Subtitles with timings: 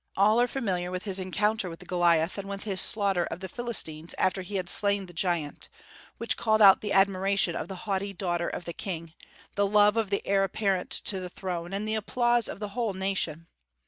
[0.17, 4.15] All are familiar with his encounter with Goliath, and with his slaughter of the Philistines
[4.17, 5.69] after he had slain the giant,
[6.17, 9.13] which called out the admiration of the haughty daughter of the king,
[9.53, 12.95] the love of the heir apparent to the throne, and the applause of the whole
[12.95, 13.45] nation.